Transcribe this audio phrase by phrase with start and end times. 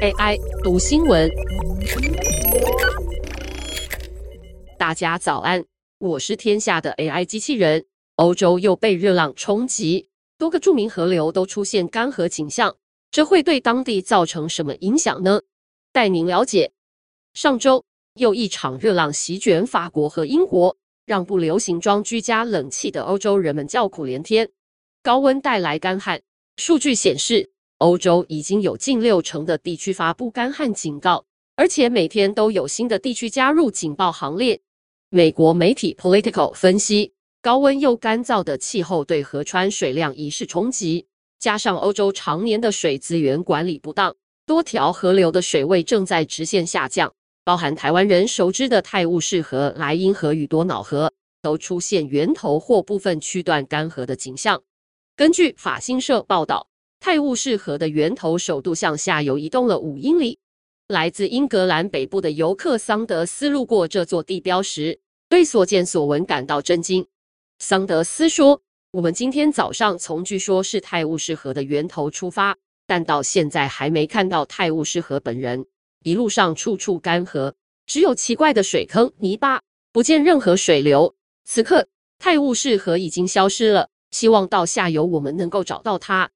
[0.00, 1.28] AI 读新闻，
[4.78, 5.64] 大家早安，
[5.98, 7.84] 我是天下的 AI 机器人。
[8.14, 10.08] 欧洲又被热浪冲击，
[10.38, 12.76] 多个著名河流都出现干涸景象，
[13.10, 15.40] 这会对当地造成什么影响呢？
[15.92, 16.70] 带您了解。
[17.34, 17.84] 上周
[18.14, 20.76] 又一场热浪席卷法国和英国，
[21.06, 24.48] 让不流行装居家冷气的欧洲人们叫苦连天。
[25.02, 26.22] 高温带来干旱，
[26.56, 34.60] 数据显示，欧洲已经有近六成的地区发布干旱警告，而且每天都有新的地区加入警报行列。
[35.10, 41.06] 美国媒体 Political 分析，高温又干燥的气候对河川水量已是冲击，
[41.38, 54.60] 加上欧洲常年的水资源管理不当，多条河流的水位正在直线下降，包含台湾人熟知的泰晤士河、莱茵河与多瑙河，都出现源头或部分区段干涸的景象。
[55.14, 56.66] 根据法新社报道。
[57.00, 60.38] 泰晤士河的源头首度向下游移动了五英里。
[60.88, 67.06] 来自英格兰北部的游客桑德斯路过这座地标时，对所见所闻感到震惊。
[67.58, 75.66] 桑德斯说：“我们今天早上从据说是泰晤士河的源头出发，但到现在还没看到泰晤士河本人。
[76.02, 77.52] 一路上处处干涸，
[77.84, 79.60] 只有奇怪的水坑、泥巴，
[79.92, 81.14] 不见任何水流。
[81.44, 81.86] 此刻，
[82.18, 83.90] 泰晤士河已经消失了。
[84.10, 86.30] 希望到下游我们能够找到它。”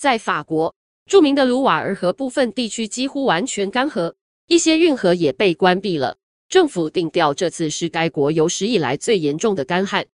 [0.00, 4.14] 在法国，著名的卢瓦尔河部分地区几乎完全干涸，
[4.46, 6.16] 一些运河也被关闭了。
[6.48, 10.06] 政府定调这次是该国有史以来最严重的干旱。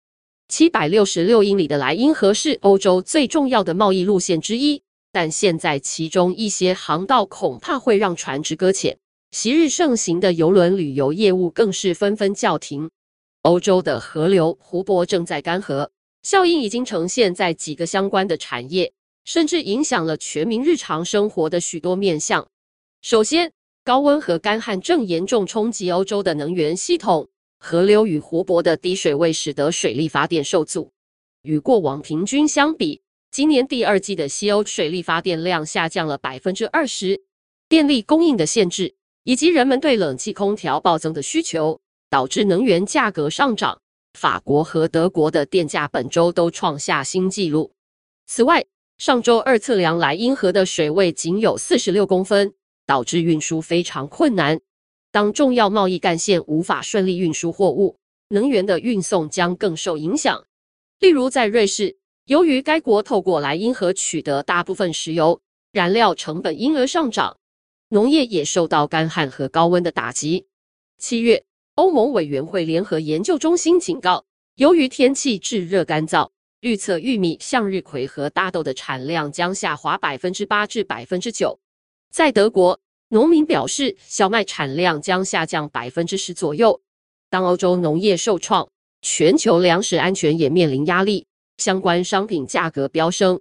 [0.47, 8.97] 七百六十六英里的莱茵河是欧洲最重要的贸易路线之一，但现在其中一些航道恐怕会让船只搁浅，
[9.29, 12.89] 昔日盛行的邮轮旅游业务更是纷纷叫停。
[13.43, 15.89] 欧洲的河流、湖泊正在干涸，
[16.23, 18.91] 效应已经呈现在几个相关的产业。
[19.25, 22.47] 甚至影响了全民日常生活的许多面向。
[23.01, 23.51] 首先，
[23.83, 27.27] 高温和干旱正严重冲击欧洲的能源系统，
[27.59, 30.91] 河流与湖泊的低水位使得水力发电受阻。
[31.41, 33.01] 与过往平均相比，
[33.31, 37.23] 今年第二季的西欧水力发电量下降了百分之二十。
[37.67, 41.79] 电力供应的限制以及人们对冷气空调暴增的需求，
[42.11, 43.81] 导致能源价格上涨。
[44.13, 47.73] 法国和德国的电价本周都创下新纪录。
[48.27, 48.65] 此外，
[48.97, 52.53] 上周二测量莱茵河的水位仅有四十六公分，
[52.85, 54.61] 导致运输非常困难。
[55.11, 57.97] 当重要贸易干线无法顺利运输货物，
[58.29, 60.45] 能源的运送将更受影响。
[60.99, 65.41] 例如，在瑞士，由于该国透过莱茵河取得大部分石油，
[65.73, 67.37] 燃料成本因而上涨，
[67.89, 70.47] 农业也受到干旱和高温的打击。
[70.97, 71.43] 七月，
[71.75, 74.23] 欧盟委员会联合研究中心警告，
[74.55, 76.29] 由于天气炙热干燥。
[76.65, 81.59] 预测玉米、向日葵和大豆的产量将下滑百分之八至百分之九。
[82.09, 86.81] 在德国，农民表示小麦产量将下降百分之十左右。
[87.29, 88.67] 当欧洲农业受创，
[89.03, 91.27] 全球粮食安全也面临压力，
[91.57, 93.39] 相关商品价格飙升。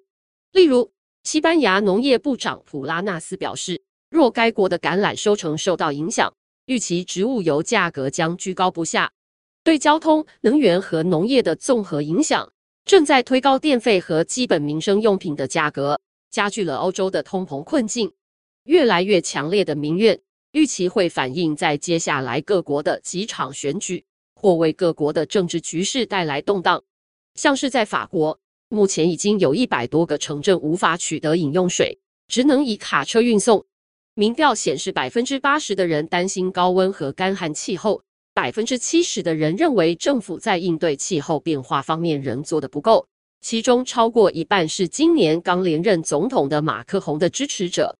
[0.52, 0.92] 例如，
[1.22, 3.80] 西班牙农业部长普拉纳斯表示，
[4.10, 6.30] 若该国的橄榄收成受到影响，
[6.66, 9.12] 预期植物油价格将居高不下。
[9.62, 12.52] 对交通、能源和农业的综合影响。
[12.84, 15.99] 正在推高电费和基本民生用品的价格，
[16.31, 18.12] 加剧了欧洲的通膨困境。
[18.65, 20.21] 越来越强烈的民怨，
[20.53, 26.84] 预期会反映在接下来各国的几场选举，或为各国的政治局势带来动荡。
[27.34, 33.65] 像是在法国，目前已经有一百多个城镇无法取得饮用水，只能以卡车运送。
[34.12, 38.03] 民调显示，百分之八十的人担心高温和干旱气候。
[38.34, 43.06] 百分之七十的人认为政府在应对气候变化方面仍做得不够，
[43.41, 47.97] 其中超过一半是今年刚连任总统的马克宏的支持者。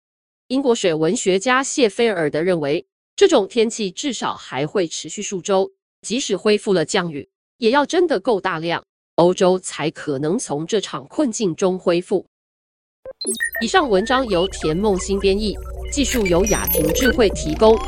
[0.49, 2.85] 英国水文学家谢菲尔德认为，
[3.15, 5.71] 这种天气至少还会持续数周，
[6.03, 7.29] 即使恢复了降雨，
[7.59, 8.85] 也要真的够大量，
[9.15, 12.27] 欧洲才可能从这场困境中恢复。
[13.63, 15.55] 以上文章由田梦新编译，
[15.93, 17.79] 技术由雅婷智慧提供。